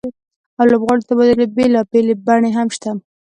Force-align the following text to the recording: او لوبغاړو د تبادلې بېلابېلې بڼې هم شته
او 0.59 0.65
لوبغاړو 0.71 1.01
د 1.01 1.05
تبادلې 1.09 1.47
بېلابېلې 1.57 2.15
بڼې 2.25 2.49
هم 2.57 2.67
شته 2.75 2.91